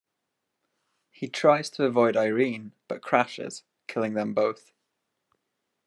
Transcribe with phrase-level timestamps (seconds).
[1.11, 4.71] He tries to avoid Irene but crashes, killing them both.